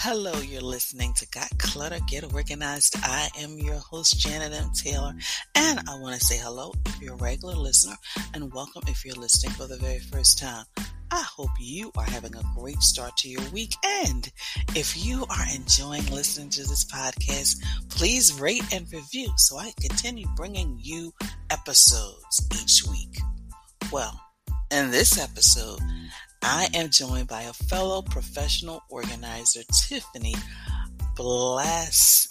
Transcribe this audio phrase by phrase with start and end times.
[0.00, 2.94] Hello, you're listening to Got Clutter, Get Organized.
[3.02, 4.70] I am your host, Janet M.
[4.72, 5.12] Taylor,
[5.56, 7.96] and I want to say hello if you're a regular listener
[8.32, 10.64] and welcome if you're listening for the very first time.
[11.10, 13.74] I hope you are having a great start to your week.
[13.84, 14.30] And
[14.76, 17.56] if you are enjoying listening to this podcast,
[17.88, 21.12] please rate and review so I can continue bringing you
[21.50, 23.18] episodes each week.
[23.90, 24.16] Well,
[24.70, 25.80] in this episode,
[26.42, 30.34] I am joined by a fellow professional organizer, Tiffany
[31.16, 32.28] Blassingame.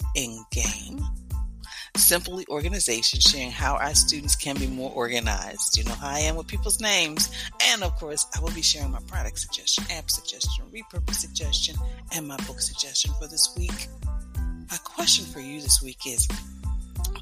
[1.96, 5.76] Simply Organization, sharing how our students can be more organized.
[5.76, 7.30] You know how I am with people's names.
[7.70, 11.76] And of course, I will be sharing my product suggestion, app suggestion, repurpose suggestion,
[12.14, 13.88] and my book suggestion for this week.
[14.70, 16.28] My question for you this week is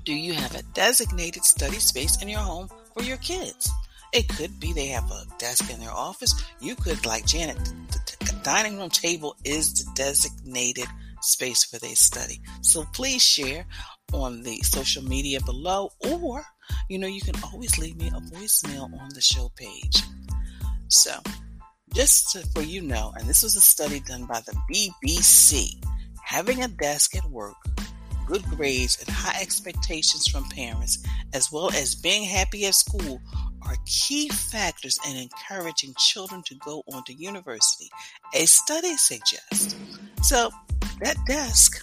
[0.05, 3.71] Do you have a designated study space in your home for your kids?
[4.13, 6.35] It could be they have a desk in their office.
[6.61, 7.59] You could, like Janet,
[7.91, 10.87] the, dining room table is the designated
[11.21, 12.41] space where they study.
[12.61, 13.67] So please share
[14.13, 16.45] on the social media below, or
[16.89, 20.01] you know, you can always leave me a voicemail on the show page.
[20.89, 21.11] So,
[21.93, 25.85] just to, for you know, and this was a study done by the BBC,
[26.23, 27.57] having a desk at work,
[28.29, 31.03] good grades, and high expectations from parents,
[31.33, 33.21] as well as being happy at school,
[33.67, 37.89] are key factors in encouraging children to go on to university,
[38.35, 39.77] a study suggests.
[40.23, 40.51] So,
[41.01, 41.81] that desk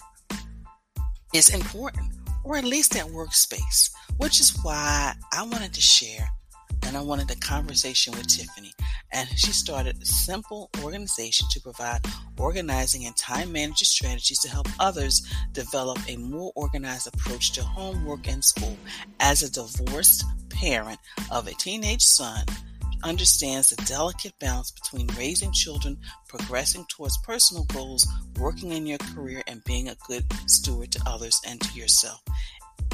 [1.34, 2.12] is important,
[2.44, 6.28] or at least that workspace, which is why I wanted to share
[6.86, 8.72] and I wanted a conversation with Tiffany.
[9.12, 12.00] And she started a simple organization to provide
[12.38, 18.28] organizing and time management strategies to help others develop a more organized approach to homework
[18.28, 18.76] and school.
[19.20, 20.98] As a divorced parent
[21.30, 22.44] of a teenage son,
[23.04, 25.98] understands the delicate balance between raising children,
[26.28, 28.06] progressing towards personal goals,
[28.38, 32.20] working in your career, and being a good steward to others and to yourself.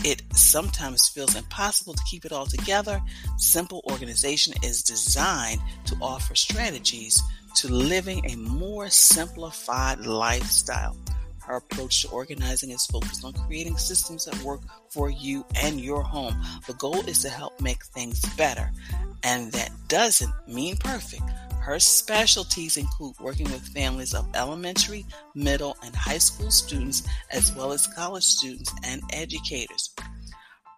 [0.03, 3.03] It sometimes feels impossible to keep it all together.
[3.37, 7.23] Simple organization is designed to offer strategies
[7.57, 10.97] to living a more simplified lifestyle.
[11.41, 16.03] Her approach to organizing is focused on creating systems that work for you and your
[16.03, 16.41] home.
[16.67, 18.71] The goal is to help make things better,
[19.23, 21.25] and that doesn't mean perfect.
[21.61, 25.05] Her specialties include working with families of elementary,
[25.35, 29.95] middle, and high school students, as well as college students and educators.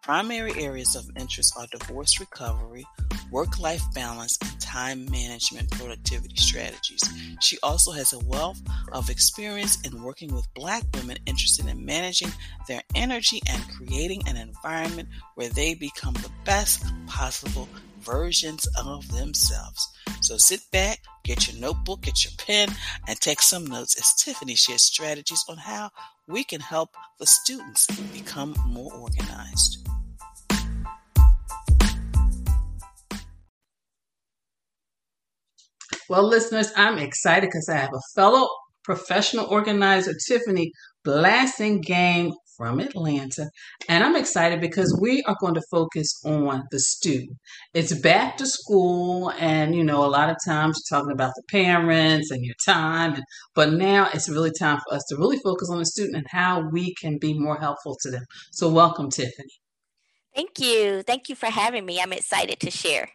[0.02, 2.84] Primary areas of interest are divorce recovery,
[3.30, 7.00] work life balance, and time management productivity strategies.
[7.40, 8.60] She also has a wealth
[8.90, 12.32] of experience in working with Black women interested in managing
[12.66, 17.68] their energy and creating an environment where they become the best possible
[18.00, 19.88] versions of themselves.
[20.20, 22.70] So sit back, get your notebook, get your pen,
[23.06, 25.90] and take some notes as Tiffany shares strategies on how
[26.26, 29.88] we can help the students become more organized.
[36.12, 38.46] Well, listeners, I'm excited because I have a fellow
[38.84, 40.70] professional organizer, Tiffany
[41.06, 43.48] Blassingame from Atlanta.
[43.88, 47.38] And I'm excited because we are going to focus on the student.
[47.72, 51.44] It's back to school, and you know, a lot of times you're talking about the
[51.50, 53.24] parents and your time, and,
[53.54, 56.68] but now it's really time for us to really focus on the student and how
[56.70, 58.24] we can be more helpful to them.
[58.50, 59.62] So, welcome, Tiffany.
[60.34, 61.02] Thank you.
[61.04, 62.02] Thank you for having me.
[62.02, 63.08] I'm excited to share.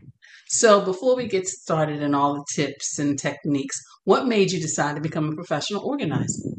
[0.49, 4.95] So, before we get started and all the tips and techniques, what made you decide
[4.95, 6.49] to become a professional organizer?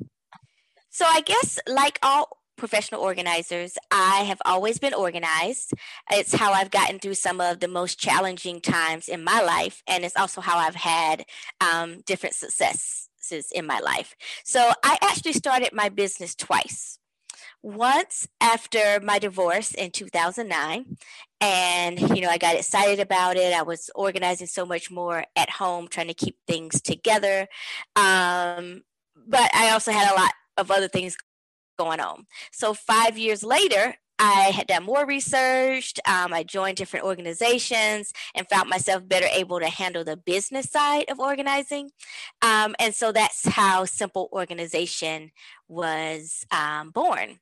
[0.91, 5.73] So, I guess, like all professional organizers, I have always been organized.
[6.11, 10.05] It's how I've gotten through some of the most challenging times in my life, and
[10.05, 11.25] it's also how I've had
[11.61, 14.15] um, different successes in my life.
[14.45, 16.99] So, I actually started my business twice
[17.63, 20.97] once after my divorce in 2009
[21.41, 25.51] and you know i got excited about it i was organizing so much more at
[25.51, 27.49] home trying to keep things together
[27.97, 28.83] um,
[29.27, 31.17] but i also had a lot of other things
[31.79, 35.95] going on so five years later I had done more research.
[36.07, 41.05] Um, I joined different organizations and found myself better able to handle the business side
[41.09, 41.91] of organizing.
[42.43, 45.31] Um, and so that's how Simple Organization
[45.69, 47.39] was um, born.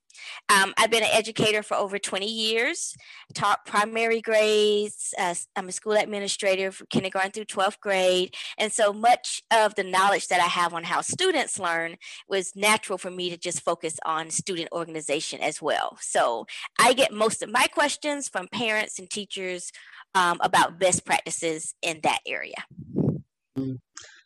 [0.48, 2.94] Um, I've been an educator for over 20 years,
[3.34, 5.14] taught primary grades.
[5.18, 8.34] Uh, I'm a school administrator for kindergarten through 12th grade.
[8.58, 11.96] And so much of the knowledge that I have on how students learn
[12.28, 15.98] was natural for me to just focus on student organization as well.
[16.00, 16.46] So
[16.78, 19.72] I get most of my questions from parents and teachers
[20.14, 22.64] um, about best practices in that area.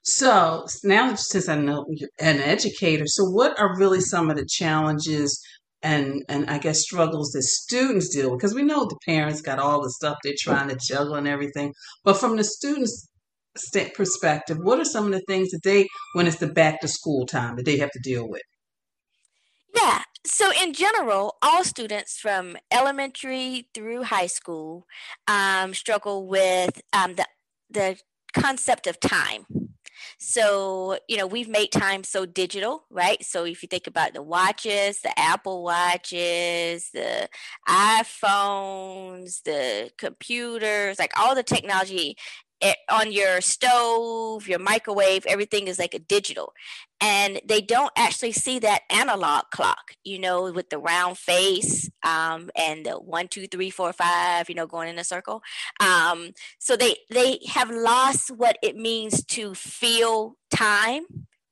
[0.02, 4.46] So now, since I know you're an educator, so what are really some of the
[4.46, 5.42] challenges
[5.82, 8.40] and and I guess struggles that students deal with?
[8.40, 11.72] Because we know the parents got all the stuff they're trying to juggle and everything,
[12.04, 13.08] but from the students'
[13.94, 17.26] perspective, what are some of the things that they, when it's the back to school
[17.26, 18.42] time, that they have to deal with?
[19.74, 20.02] Yeah.
[20.26, 24.86] So, in general, all students from elementary through high school
[25.26, 27.26] um, struggle with um, the
[27.70, 27.98] the
[28.32, 29.46] concept of time.
[30.22, 33.24] So, you know, we've made time so digital, right?
[33.24, 37.26] So, if you think about the watches, the Apple watches, the
[37.66, 42.18] iPhones, the computers, like all the technology
[42.88, 46.52] on your stove, your microwave, everything is like a digital.
[47.00, 52.50] And they don't actually see that analog clock, you know, with the round face um,
[52.54, 55.42] and the one, two, three, four, five, you know, going in a circle.
[55.80, 61.04] Um, so they they have lost what it means to feel time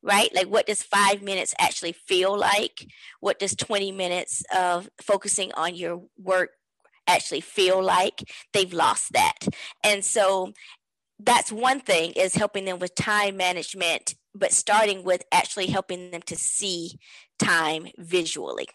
[0.03, 0.35] right?
[0.35, 2.87] Like, what does five minutes actually feel like?
[3.21, 6.51] What does 20 minutes of focusing on your work
[7.07, 8.23] actually feel like?
[8.53, 9.39] They've lost that.
[9.83, 10.53] And so
[11.19, 16.23] that's one thing is helping them with time management but starting with actually helping them
[16.23, 16.99] to see
[17.38, 18.69] time visually.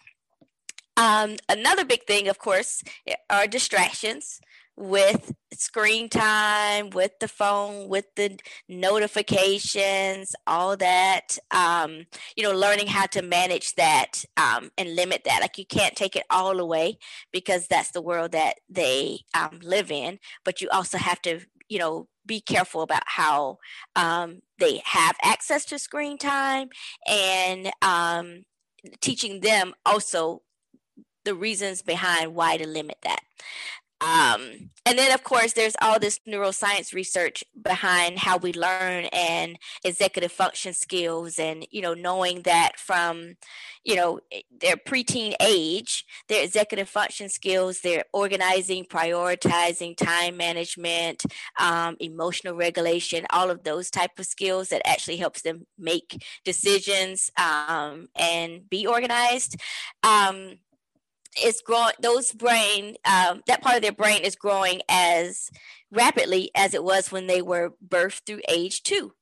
[0.97, 2.83] Um, another big thing of course
[3.29, 4.39] are distractions
[4.75, 8.37] with screen time with the phone with the
[8.67, 12.05] notifications all that um,
[12.35, 16.15] you know learning how to manage that um, and limit that like you can't take
[16.15, 16.97] it all away
[17.31, 21.39] because that's the world that they um, live in but you also have to
[21.69, 23.57] you know be careful about how
[23.95, 26.69] um, they have access to screen time
[27.07, 28.43] and um,
[29.01, 30.41] teaching them also
[31.25, 33.21] the reasons behind why to limit that.
[34.03, 39.57] Um, and then, of course, there's all this neuroscience research behind how we learn and
[39.85, 43.35] executive function skills, and you know, knowing that from
[43.85, 44.19] you know
[44.59, 51.23] their preteen age, their executive function skills, their organizing, prioritizing, time management,
[51.57, 57.31] um, emotional regulation, all of those type of skills that actually helps them make decisions
[57.37, 59.55] um, and be organized.
[60.03, 60.55] Um,
[61.41, 65.49] is growing those brain um, that part of their brain is growing as
[65.91, 69.13] rapidly as it was when they were birthed through age two.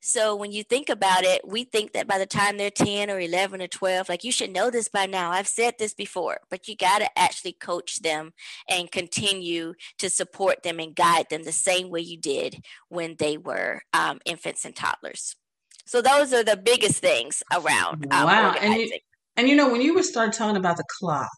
[0.00, 3.18] So when you think about it we think that by the time they're 10 or
[3.18, 5.30] 11 or 12 like you should know this by now.
[5.30, 8.32] I've said this before but you got to actually coach them
[8.68, 13.36] and continue to support them and guide them the same way you did when they
[13.36, 15.36] were um, infants and toddlers.
[15.86, 18.90] So those are the biggest things around um, wow and you,
[19.38, 21.30] and you know when you were start talking about the clock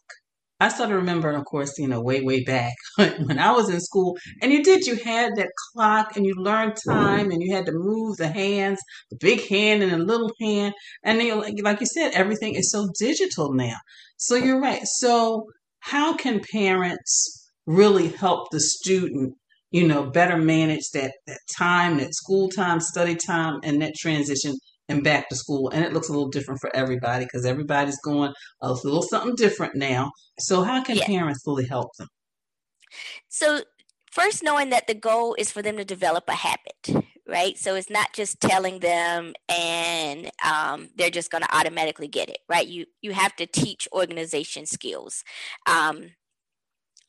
[0.61, 4.15] I started remembering, of course, you know, way, way back when I was in school.
[4.43, 7.71] And you did, you had that clock and you learned time and you had to
[7.73, 8.79] move the hands,
[9.09, 10.75] the big hand and the little hand.
[11.03, 13.77] And then, like, like you said, everything is so digital now.
[14.17, 14.83] So you're right.
[14.83, 15.47] So,
[15.79, 19.33] how can parents really help the student,
[19.71, 24.53] you know, better manage that, that time, that school time, study time, and that transition
[24.91, 25.69] and back to school.
[25.69, 29.75] And it looks a little different for everybody because everybody's going a little something different
[29.75, 30.11] now.
[30.39, 31.05] So, how can yeah.
[31.05, 32.07] parents fully help them?
[33.29, 33.61] So,
[34.11, 37.57] first, knowing that the goal is for them to develop a habit, right?
[37.57, 42.39] So, it's not just telling them and um, they're just going to automatically get it,
[42.47, 42.67] right?
[42.67, 45.23] You you have to teach organization skills.
[45.67, 46.11] Um,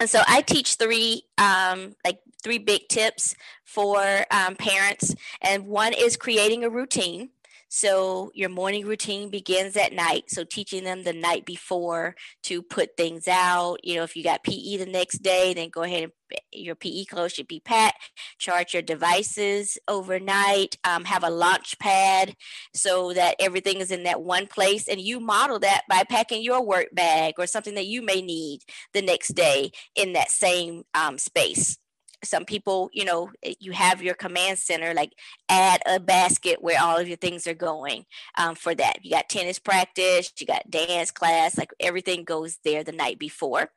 [0.02, 5.92] and so I teach three, um, like three big tips for um, parents, and one
[5.92, 7.30] is creating a routine.
[7.74, 10.24] So your morning routine begins at night.
[10.28, 13.78] So teaching them the night before to put things out.
[13.82, 16.12] You know, if you got PE the next day, then go ahead and
[16.52, 18.10] your PE clothes should be packed.
[18.36, 20.76] Charge your devices overnight.
[20.84, 22.34] Um, have a launch pad
[22.74, 24.86] so that everything is in that one place.
[24.86, 28.60] And you model that by packing your work bag or something that you may need
[28.92, 31.78] the next day in that same um, space
[32.24, 35.12] some people you know eh, you have your command center like
[35.48, 38.04] add a basket where all of your things are going
[38.38, 39.04] um, for that.
[39.04, 43.70] You got tennis practice you got dance class like everything goes there the night before.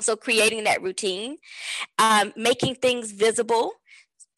[0.00, 1.38] So creating that routine
[1.98, 3.72] um, making things visible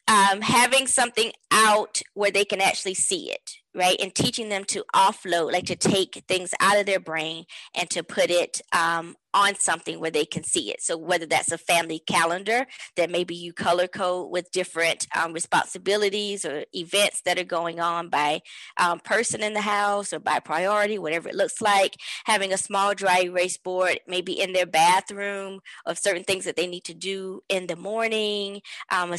[0.07, 4.83] um, having something out where they can actually see it right and teaching them to
[4.95, 9.55] offload like to take things out of their brain and to put it um, on
[9.55, 10.81] something where they can see it.
[10.81, 12.65] So whether that's a family calendar
[12.97, 18.09] that maybe you color code with different um, responsibilities or events that are going on
[18.09, 18.41] by
[18.77, 22.93] um, person in the house or by priority whatever it looks like having a small
[22.93, 27.41] dry erase board maybe in their bathroom of certain things that they need to do
[27.47, 28.61] in the morning
[28.91, 29.13] um,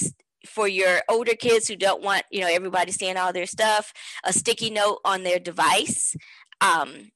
[0.46, 3.92] for your older kids who don't want you know everybody seeing all their stuff
[4.24, 6.16] a sticky note on their device
[6.60, 7.10] um,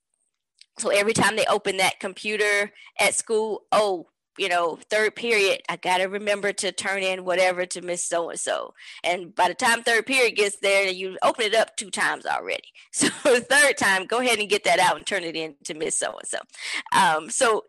[0.78, 4.06] so every time they open that computer at school oh
[4.38, 8.30] you know, third period, I got to remember to turn in whatever to Miss So
[8.30, 8.74] and so.
[9.02, 12.68] And by the time third period gets there, you open it up two times already.
[12.92, 15.98] So third time, go ahead and get that out and turn it in to Miss
[15.98, 17.28] So and so.
[17.28, 17.64] So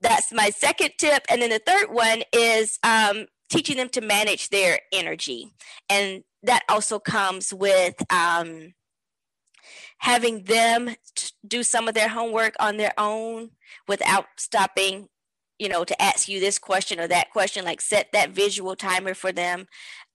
[0.00, 1.24] that's my second tip.
[1.28, 5.52] And then the third one is um, teaching them to manage their energy.
[5.88, 8.74] And that also comes with um,
[9.98, 10.90] having them
[11.46, 13.50] do some of their homework on their own
[13.86, 15.08] without stopping
[15.58, 19.12] you know to ask you this question or that question like set that visual timer
[19.12, 19.66] for them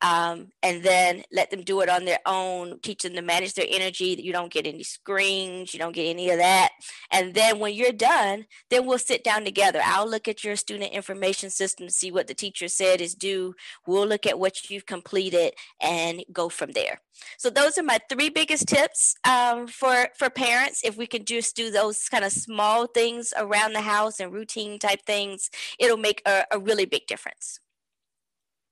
[0.03, 3.65] um, and then let them do it on their own teach them to manage their
[3.69, 6.69] energy you don't get any screens you don't get any of that.
[7.12, 9.81] And then when you're done then we'll sit down together.
[9.83, 13.55] I'll look at your student information system to see what the teacher said is due.
[13.88, 17.01] We'll look at what you've completed and go from there.
[17.38, 20.81] So those are my three biggest tips um, for for parents.
[20.83, 24.79] If we can just do those kind of small things around the house and routine
[24.79, 27.60] type things it'll make a, a really big difference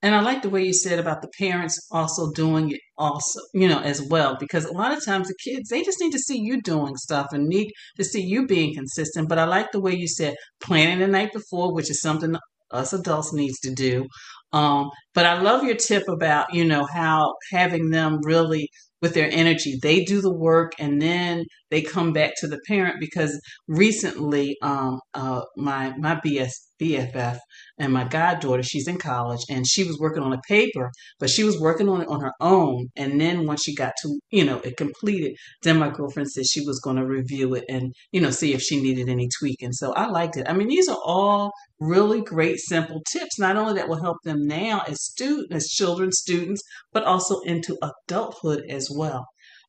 [0.02, 3.68] and I like the way you said about the parents also doing it also, you
[3.68, 6.38] know, as well, because a lot of times the kids, they just need to see
[6.38, 9.28] you doing stuff and need to see you being consistent.
[9.28, 12.36] But I like the way you said planning the night before, which is something
[12.72, 14.06] us adults needs to do.
[14.52, 18.68] Um, but I love your tip about, you know, how having them really
[19.02, 19.78] with their energy.
[19.82, 25.00] They do the work and then they come back to the parent because recently um,
[25.14, 27.38] uh, my my BS, BFF
[27.78, 31.44] and my goddaughter, she's in college and she was working on a paper, but she
[31.44, 32.88] was working on it on her own.
[32.96, 36.64] And then once she got to, you know, it completed, then my girlfriend said she
[36.64, 39.72] was going to review it and, you know, see if she needed any tweaking.
[39.72, 40.48] So I liked it.
[40.48, 44.46] I mean, these are all really great, simple tips, not only that will help them
[44.46, 46.62] now as students, as children, students,
[46.92, 49.26] but also into adulthood as well.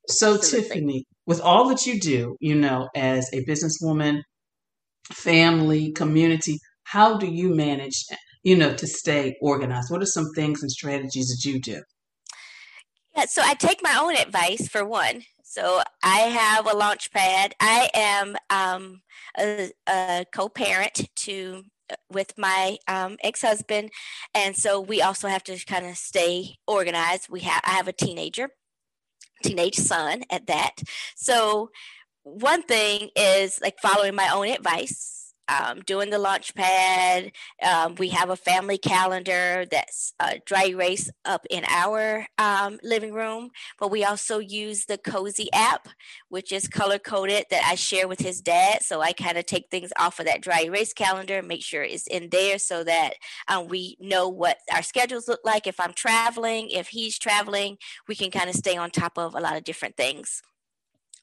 [0.08, 0.70] So, Absolutely.
[0.70, 4.22] Tiffany, with all that you do, you know, as a businesswoman,
[5.12, 6.60] family, community,
[6.94, 8.06] how do you manage,
[8.44, 9.90] you know, to stay organized?
[9.90, 11.82] What are some things and strategies that you do?
[13.18, 15.24] Yeah, so I take my own advice for one.
[15.44, 17.56] So I have a launch pad.
[17.60, 19.02] I am um,
[19.40, 21.64] a, a co-parent to
[22.12, 23.90] with my um, ex-husband
[24.34, 27.94] and so we also have to kind of stay organized we have i have a
[27.94, 28.48] teenager
[29.44, 30.82] teenage son at that
[31.16, 31.70] so
[32.24, 35.13] one thing is like following my own advice
[35.48, 37.32] um, doing the launch pad.
[37.62, 40.14] Um, we have a family calendar that's
[40.46, 45.90] dry erase up in our um, living room, but we also use the Cozi app,
[46.30, 48.84] which is color coded that I share with his dad.
[48.84, 52.08] So I kind of take things off of that dry erase calendar, make sure it's
[52.08, 53.14] in there so that
[53.48, 55.68] um, we know what our schedules look like.
[55.68, 59.40] If I'm traveling, if he's traveling, we can kind of stay on top of a
[59.40, 60.42] lot of different things.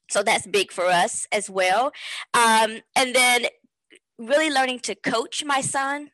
[0.09, 1.93] So that's big for us as well.
[2.33, 3.45] Um, and then
[4.27, 6.11] really learning to coach my son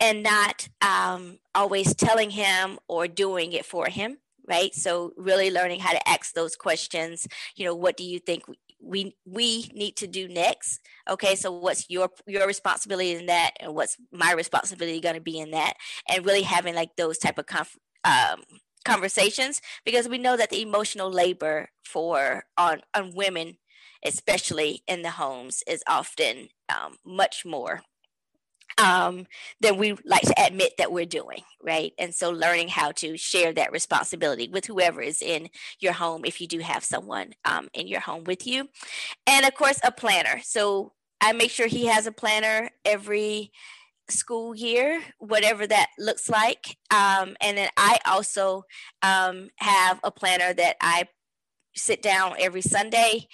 [0.00, 4.74] and not um, always telling him or doing it for him right?
[4.74, 7.28] So really learning how to ask those questions.
[7.54, 8.44] You know what do you think
[8.80, 10.80] we we need to do next?
[11.08, 15.38] Okay so what's your your responsibility in that and what's my responsibility going to be
[15.38, 15.74] in that?
[16.08, 18.42] And really having like those type of conf- um,
[18.84, 23.58] conversations because we know that the emotional labor for on on women
[24.04, 27.82] especially in the homes, is often um, much more
[28.78, 29.26] um,
[29.60, 31.92] than we like to admit that we're doing, right?
[31.98, 35.48] And so learning how to share that responsibility with whoever is in
[35.80, 38.68] your home, if you do have someone um, in your home with you.
[39.26, 40.40] And of course, a planner.
[40.44, 43.50] So I make sure he has a planner every
[44.08, 46.78] school year, whatever that looks like.
[46.90, 48.64] Um, and then I also
[49.02, 51.08] um, have a planner that I
[51.74, 53.26] sit down every Sunday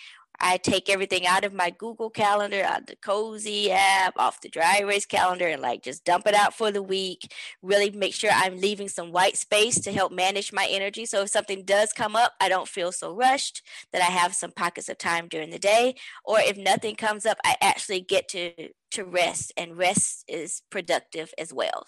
[0.46, 4.50] I take everything out of my Google Calendar, out of the Cozi app, off the
[4.50, 7.32] dry erase calendar, and like just dump it out for the week.
[7.62, 11.06] Really make sure I'm leaving some white space to help manage my energy.
[11.06, 13.62] So if something does come up, I don't feel so rushed
[13.94, 15.94] that I have some pockets of time during the day.
[16.26, 18.52] Or if nothing comes up, I actually get to
[18.90, 21.86] to rest, and rest is productive as well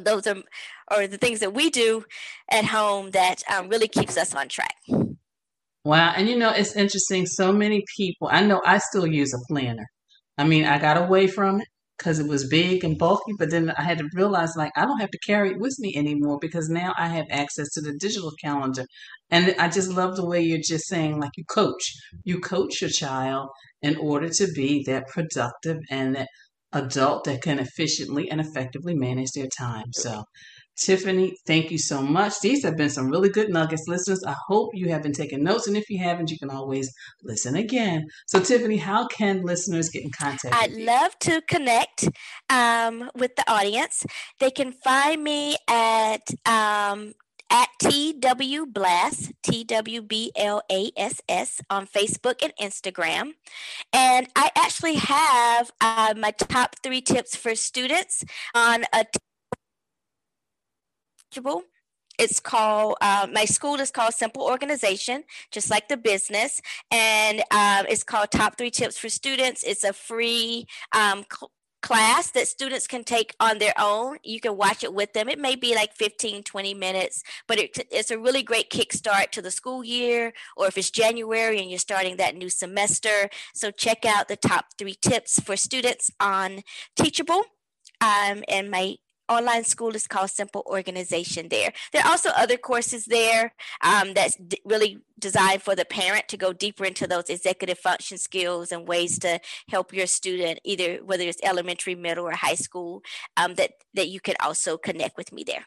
[0.00, 0.42] those are,
[0.88, 2.02] are the things that we do
[2.50, 4.74] at home that um, really keeps us on track.
[5.84, 6.12] Wow.
[6.16, 7.26] And you know, it's interesting.
[7.26, 9.86] So many people, I know I still use a planner.
[10.38, 13.70] I mean, I got away from it because it was big and bulky, but then
[13.76, 16.68] I had to realize like I don't have to carry it with me anymore because
[16.68, 18.84] now I have access to the digital calendar.
[19.30, 21.92] And I just love the way you're just saying like you coach.
[22.24, 23.48] You coach your child
[23.82, 26.28] in order to be that productive and that
[26.72, 29.86] adult that can efficiently and effectively manage their time.
[29.92, 30.24] So
[30.76, 32.40] Tiffany, thank you so much.
[32.40, 34.22] These have been some really good nuggets, listeners.
[34.26, 37.56] I hope you have been taking notes, and if you haven't, you can always listen
[37.56, 38.06] again.
[38.26, 40.54] So, Tiffany, how can listeners get in contact?
[40.54, 42.08] I'd love to connect
[42.48, 44.04] um, with the audience.
[44.40, 47.12] They can find me at um,
[47.50, 53.32] at TW Blass, T W B L A S S, on Facebook and Instagram.
[53.92, 58.24] And I actually have uh, my top three tips for students
[58.54, 59.04] on a
[62.18, 66.60] it's called uh, my school is called simple organization just like the business.
[66.90, 69.62] And uh, it's called top three tips for students.
[69.62, 74.18] It's a free um, cl- class that students can take on their own.
[74.22, 75.28] You can watch it with them.
[75.28, 79.42] It may be like 15 20 minutes but it, it's a really great kickstart to
[79.42, 83.30] the school year or if it's january and you're starting that new semester.
[83.54, 86.60] So check out the top three tips for students on
[86.94, 87.42] teachable
[88.00, 88.96] um, and my
[89.32, 91.72] online school is called Simple Organization there.
[91.92, 96.36] There are also other courses there um, that's d- really designed for the parent to
[96.36, 101.24] go deeper into those executive function skills and ways to help your student, either whether
[101.24, 103.02] it's elementary, middle, or high school,
[103.36, 105.64] um, that, that you can also connect with me there.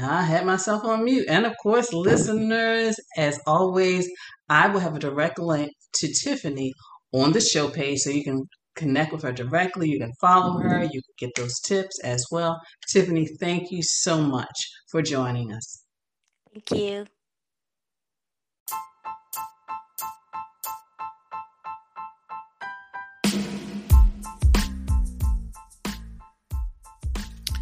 [0.00, 1.26] I had myself on mute.
[1.28, 4.08] And of course, listeners, as always,
[4.48, 6.72] I will have a direct link to Tiffany
[7.12, 9.88] on the show page so you can connect with her directly.
[9.88, 10.84] You can follow her.
[10.84, 12.60] You can get those tips as well.
[12.90, 15.82] Tiffany, thank you so much for joining us.
[16.52, 17.06] Thank you.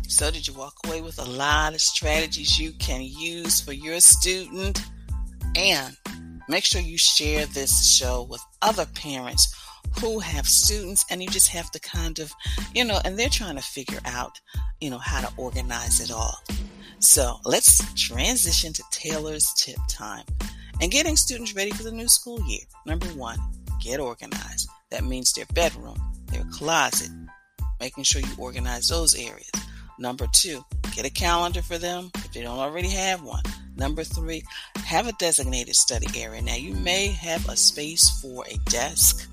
[0.06, 3.98] So, did you walk away with a lot of strategies you can use for your
[3.98, 4.80] student?
[5.56, 5.96] And
[6.48, 9.53] make sure you share this show with other parents
[10.00, 12.32] who have students and you just have to kind of,
[12.74, 14.40] you know, and they're trying to figure out,
[14.80, 16.42] you know, how to organize it all.
[16.98, 20.24] So let's transition to Taylor's tip time
[20.80, 22.62] and getting students ready for the new school year.
[22.86, 23.38] Number one,
[23.80, 24.68] get organized.
[24.90, 27.10] That means their bedroom, their closet,
[27.80, 29.50] making sure you organize those areas.
[29.98, 30.64] Number two,
[30.94, 33.42] get a calendar for them if they don't already have one.
[33.76, 34.42] Number three,
[34.84, 36.42] have a designated study area.
[36.42, 39.28] Now, you may have a space for a desk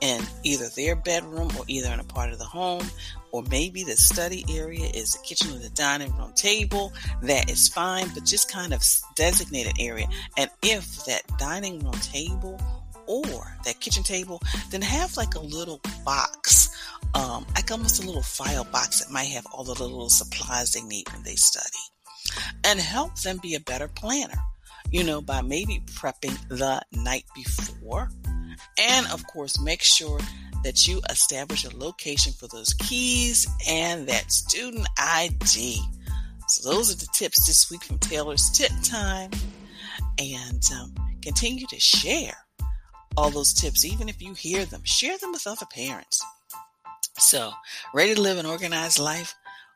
[0.00, 2.86] in either their bedroom or either in a part of the home,
[3.32, 6.92] or maybe the study area is the kitchen or the dining room table.
[7.22, 8.82] That is fine, but just kind of
[9.14, 10.06] designate an area.
[10.36, 12.60] And if that dining room table
[13.06, 16.70] or that kitchen table, then have like a little box,
[17.14, 20.82] um, like almost a little file box that might have all the little supplies they
[20.82, 21.78] need when they study,
[22.64, 24.38] and help them be a better planner.
[24.90, 28.08] You know, by maybe prepping the night before
[28.78, 30.20] and of course, make sure
[30.64, 35.80] that you establish a location for those keys and that student ID.
[36.48, 39.30] So, those are the tips this week from Taylor's Tip Time.
[40.18, 42.36] And um, continue to share
[43.16, 46.22] all those tips, even if you hear them, share them with other parents.
[47.18, 47.52] So,
[47.94, 49.34] ready to live an organized life?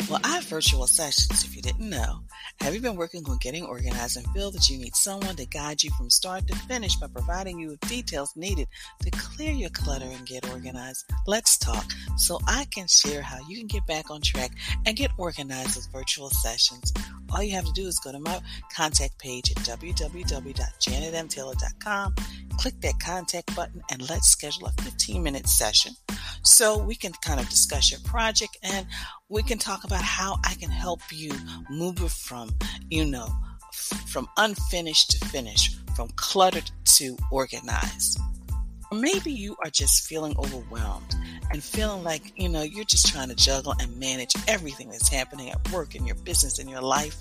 [0.09, 2.21] Well, I have virtual sessions if you didn't know.
[2.61, 5.83] Have you been working on getting organized and feel that you need someone to guide
[5.83, 8.67] you from start to finish by providing you with details needed
[9.03, 11.11] to clear your clutter and get organized?
[11.27, 14.53] Let's talk so I can share how you can get back on track
[14.87, 16.93] and get organized with virtual sessions.
[17.33, 18.41] All you have to do is go to my
[18.75, 22.15] contact page at www.janetmtaylor.com,
[22.59, 25.95] click that contact button, and let's schedule a 15 minute session
[26.43, 28.87] so we can kind of discuss your project and
[29.29, 31.33] we can talk about how I can help you
[31.69, 32.51] move from,
[32.91, 33.29] you know,
[33.73, 38.21] from unfinished to finished, from cluttered to organized.
[38.91, 41.15] Or maybe you are just feeling overwhelmed
[41.53, 45.51] and feeling like, you know, you're just trying to juggle and manage everything that's happening
[45.51, 47.17] at work, in your business, in your life.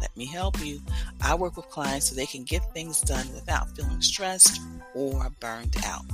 [0.00, 0.80] Let me help you.
[1.20, 4.60] I work with clients so they can get things done without feeling stressed
[4.94, 6.04] or burned out.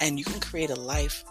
[0.00, 1.24] And you can create a life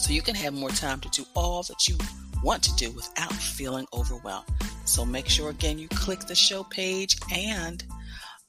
[0.00, 1.96] so you can have more time to do all that you
[2.42, 4.46] want to do without feeling overwhelmed.
[4.84, 7.84] So make sure again you click the show page and,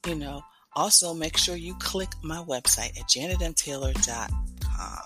[0.06, 0.42] you know,
[0.74, 4.98] also make sure you click my website at janetmtaylor.com.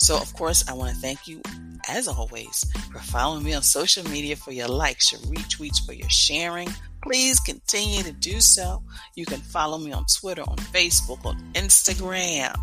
[0.00, 1.42] So, of course, I want to thank you,
[1.88, 6.08] as always, for following me on social media, for your likes, your retweets, for your
[6.08, 6.68] sharing.
[7.02, 8.82] Please continue to do so.
[9.14, 12.58] You can follow me on Twitter, on Facebook, on Instagram.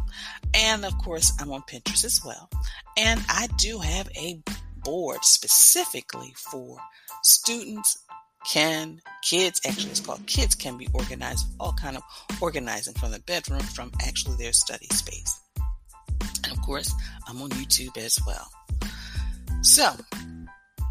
[0.57, 2.49] And of course, I'm on Pinterest as well.
[2.97, 4.41] And I do have a
[4.83, 6.77] board specifically for
[7.23, 7.97] students
[8.45, 12.03] can kids actually it's called kids can be organized all kind of
[12.39, 15.41] organizing from the bedroom from actually their study space
[16.45, 16.93] and of course
[17.27, 18.47] i'm on youtube as well
[19.61, 19.91] So,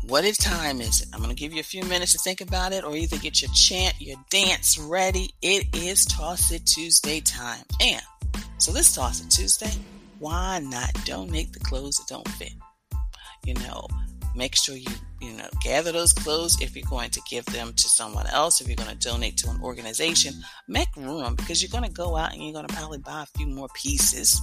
[0.06, 1.08] what is time is it?
[1.12, 3.40] I'm going to give you a few minutes to think about it or either get
[3.40, 5.30] your chant, your dance ready.
[5.40, 7.64] It is Toss It Tuesday time.
[7.80, 8.02] And
[8.58, 9.72] so this Toss It Tuesday,
[10.18, 10.92] why not?
[11.04, 12.52] Donate the clothes that don't fit?
[13.44, 13.86] You know,
[14.34, 14.90] make sure you
[15.20, 16.60] you know gather those clothes.
[16.60, 19.50] If you're going to give them to someone else if you're going to donate to
[19.50, 20.34] an organization
[20.68, 23.38] make room because you're going to go out and you're going to probably buy a
[23.38, 24.40] few more pieces.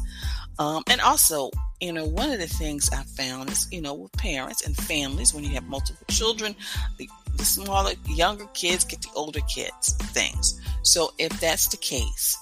[0.60, 1.49] Um, and also
[1.82, 5.34] you know one of the things i found is you know with parents and families
[5.34, 6.56] when you have multiple children
[6.97, 10.60] the, the smaller younger kids get the older kids things.
[10.84, 12.38] So if that's the case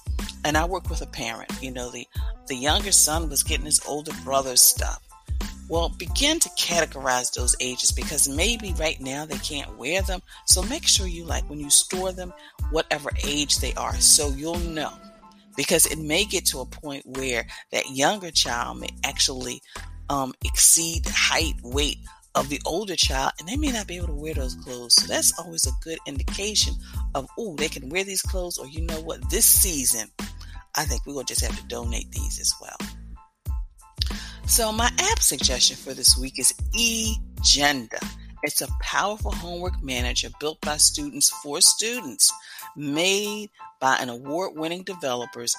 [0.46, 2.08] and i work with a parent you know the
[2.48, 5.02] the younger son was getting his older brother's stuff
[5.72, 10.22] well, begin to categorize those ages because maybe right now they can't wear them.
[10.46, 12.34] So make sure you like when you store them,
[12.72, 14.92] whatever age they are, so you'll know.
[15.56, 19.62] Because it may get to a point where that younger child may actually
[20.10, 22.00] um, exceed height, weight
[22.36, 24.96] of the older child, and they may not be able to wear those clothes.
[24.96, 26.74] So that's always a good indication
[27.14, 30.10] of, oh, they can wear these clothes, or you know what, this season,
[30.76, 32.78] I think we're going to just have to donate these as well.
[34.48, 38.04] So, my app suggestion for this week is eGenda.
[38.44, 42.34] It's a powerful homework manager built by students for students,
[42.76, 45.56] made by an award winning developers.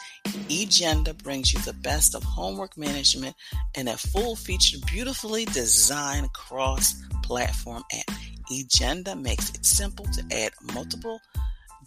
[0.49, 3.35] eGenda brings you the best of homework management
[3.77, 8.15] in a full featured, beautifully designed cross platform app.
[8.51, 11.21] eGenda makes it simple to add multiple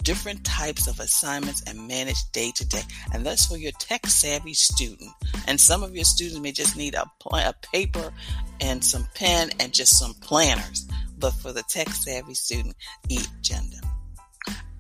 [0.03, 2.83] different types of assignments and manage day to day.
[3.13, 5.11] And that's for your tech savvy student.
[5.47, 8.13] And some of your students may just need a, a paper
[8.61, 10.87] and some pen and just some planners.
[11.17, 12.75] But for the tech savvy student,
[13.09, 13.94] eGenda.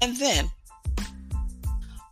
[0.05, 0.51] And then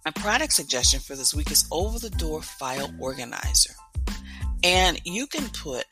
[0.04, 3.76] my product suggestion for this week is over the door file organizer.
[4.64, 5.86] And you can put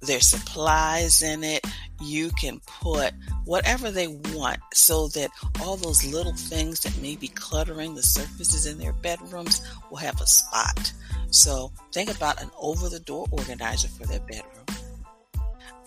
[0.00, 1.66] their supplies in it.
[2.00, 3.12] You can put
[3.44, 8.64] whatever they want so that all those little things that may be cluttering the surfaces
[8.64, 10.92] in their bedrooms will have a spot.
[11.30, 14.66] So think about an over the door organizer for their bedroom.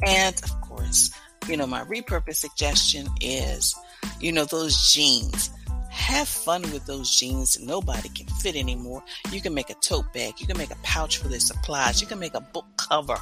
[0.06, 1.12] And of course,
[1.48, 3.74] you know, my repurpose suggestion is,
[4.20, 5.50] you know, those jeans.
[5.92, 9.04] Have fun with those jeans nobody can fit anymore.
[9.32, 10.40] You can make a tote bag.
[10.40, 12.00] You can make a pouch for their supplies.
[12.00, 13.18] You can make a book cover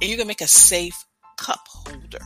[0.00, 1.04] and you can make a safe
[1.36, 2.24] cup holder.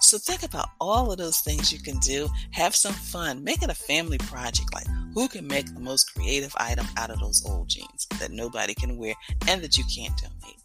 [0.00, 2.28] So think about all of those things you can do.
[2.52, 3.44] Have some fun.
[3.44, 4.72] Make it a family project.
[4.72, 8.74] Like who can make the most creative item out of those old jeans that nobody
[8.74, 9.14] can wear
[9.46, 10.58] and that you can't donate.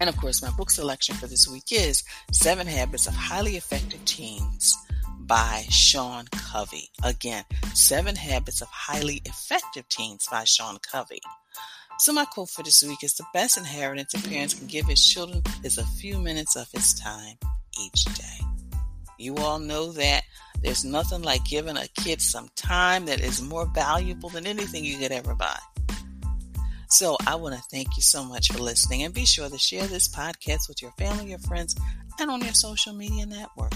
[0.00, 4.04] And of course, my book selection for this week is Seven Habits of Highly Effective
[4.06, 4.76] Teens
[5.30, 6.90] by Sean Covey.
[7.04, 11.20] Again, Seven Habits of Highly Effective Teens by Sean Covey.
[12.00, 15.06] So my quote for this week is the best inheritance a parent can give his
[15.06, 17.36] children is a few minutes of his time
[17.80, 18.44] each day.
[19.18, 20.24] You all know that
[20.62, 24.98] there's nothing like giving a kid some time that is more valuable than anything you
[24.98, 25.58] could ever buy.
[26.88, 29.86] So I want to thank you so much for listening and be sure to share
[29.86, 31.76] this podcast with your family, your friends,
[32.18, 33.74] and on your social media network.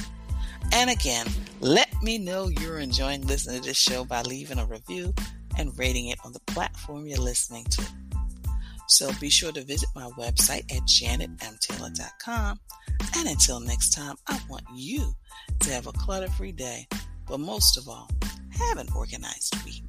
[0.73, 1.27] And again,
[1.61, 5.15] let me know you're enjoying listening to this show by leaving a review
[5.59, 7.85] and rating it on the platform you're listening to.
[8.89, 12.61] So be sure to visit my website at janetmtaylor.com.
[13.17, 15.15] And until next time, I want you
[15.61, 16.87] to have a clutter free day,
[17.27, 18.11] but most of all,
[18.59, 19.83] have an organized week.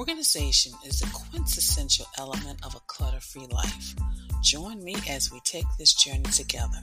[0.00, 3.94] Organization is the quintessential element of a clutter free life.
[4.42, 6.78] Join me as we take this journey together.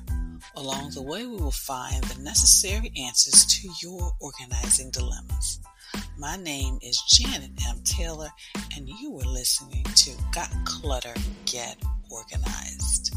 [0.55, 5.59] Along the way, we will find the necessary answers to your organizing dilemmas.
[6.19, 7.81] My name is Janet M.
[7.83, 8.29] Taylor,
[8.75, 11.15] and you are listening to Got Clutter,
[11.47, 11.77] Get
[12.11, 13.15] Organized.